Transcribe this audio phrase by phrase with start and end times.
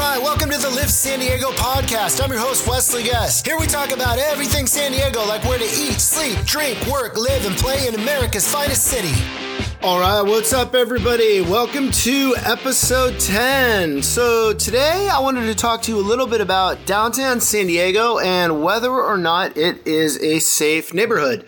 [0.00, 2.24] right, welcome to the Live San Diego podcast.
[2.24, 3.46] I'm your host, Wesley Guest.
[3.46, 7.44] Here we talk about everything San Diego, like where to eat, sleep, drink, work, live,
[7.44, 9.12] and play in America's finest city.
[9.82, 11.42] All right, what's up, everybody?
[11.42, 14.02] Welcome to episode 10.
[14.02, 18.18] So, today I wanted to talk to you a little bit about downtown San Diego
[18.20, 21.44] and whether or not it is a safe neighborhood.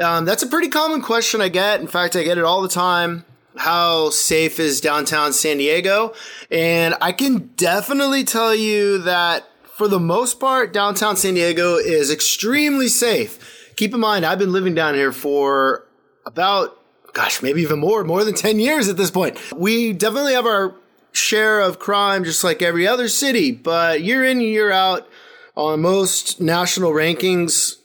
[0.00, 1.80] Um, that's a pretty common question I get.
[1.80, 3.24] In fact, I get it all the time
[3.56, 6.14] how safe is downtown San Diego.
[6.50, 12.10] And I can definitely tell you that for the most part, downtown San Diego is
[12.10, 13.72] extremely safe.
[13.76, 15.86] Keep in mind, I've been living down here for
[16.26, 16.78] about,
[17.12, 19.38] gosh, maybe even more, more than 10 years at this point.
[19.54, 20.76] We definitely have our
[21.12, 25.08] share of crime just like every other city, but year in, year out,
[25.56, 27.76] on most national rankings,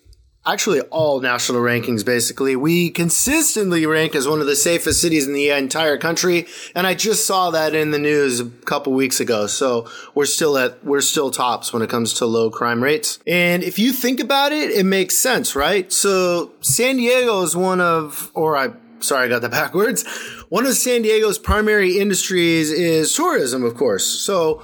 [0.47, 2.55] actually all national rankings basically.
[2.55, 6.93] We consistently rank as one of the safest cities in the entire country and i
[6.93, 9.47] just saw that in the news a couple weeks ago.
[9.47, 13.19] So we're still at we're still tops when it comes to low crime rates.
[13.27, 15.91] And if you think about it it makes sense right?
[15.91, 20.07] So san diego is one of or i sorry i got that backwards.
[20.49, 24.05] One of san diego's primary industries is tourism of course.
[24.05, 24.63] So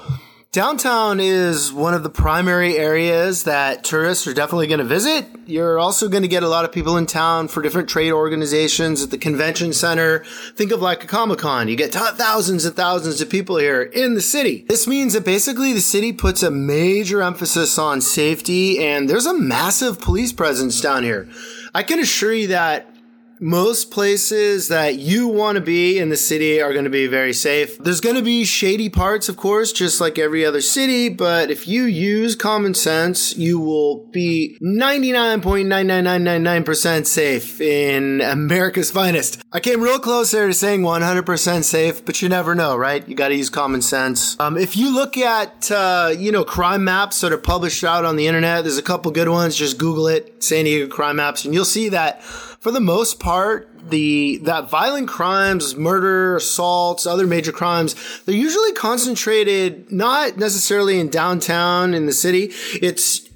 [0.53, 5.25] Downtown is one of the primary areas that tourists are definitely going to visit.
[5.47, 9.01] You're also going to get a lot of people in town for different trade organizations
[9.01, 10.23] at the convention center.
[10.53, 11.69] Think of like a Comic Con.
[11.69, 14.63] You get thousands and thousands of people here in the city.
[14.69, 19.33] This means that basically the city puts a major emphasis on safety and there's a
[19.33, 21.27] massive police presence down here.
[21.73, 22.92] I can assure you that
[23.39, 27.33] most places that you want to be in the city are going to be very
[27.33, 27.77] safe.
[27.77, 31.67] There's going to be shady parts, of course, just like every other city, but if
[31.67, 39.41] you use common sense, you will be 99.99999% safe in America's finest.
[39.51, 43.07] I came real close there to saying 100% safe, but you never know, right?
[43.07, 44.39] You got to use common sense.
[44.39, 48.15] Um, if you look at, uh, you know, crime maps that are published out on
[48.15, 49.55] the internet, there's a couple good ones.
[49.55, 52.23] Just Google it, San Diego crime maps, and you'll see that
[52.63, 57.95] for the most part, the that violent crimes, murder, assaults, other major crimes,
[58.25, 62.51] they're usually concentrated not necessarily in downtown in the city.
[62.81, 63.27] It's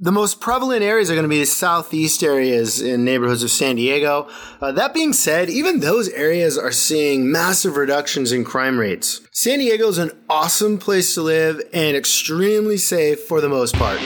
[0.00, 3.76] the most prevalent areas are going to be the southeast areas in neighborhoods of San
[3.76, 4.28] Diego.
[4.60, 9.20] Uh, that being said, even those areas are seeing massive reductions in crime rates.
[9.32, 14.00] San Diego is an awesome place to live and extremely safe for the most part.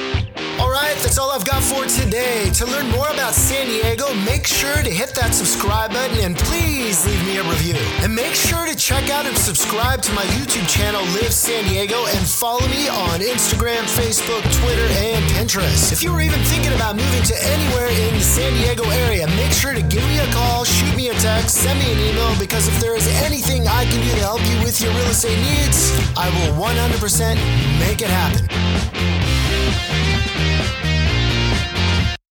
[0.58, 2.48] All right, that's all I've got for today.
[2.54, 3.91] To learn more about San Diego,
[4.24, 7.76] make sure to hit that subscribe button and please leave me a review.
[8.04, 12.06] And make sure to check out and subscribe to my YouTube channel, Live San Diego,
[12.06, 15.92] and follow me on Instagram, Facebook, Twitter, and Pinterest.
[15.92, 19.52] If you were even thinking about moving to anywhere in the San Diego area, make
[19.52, 22.68] sure to give me a call, shoot me a text, send me an email, because
[22.68, 25.92] if there is anything I can do to help you with your real estate needs,
[26.16, 27.36] I will 100%
[27.80, 29.31] make it happen.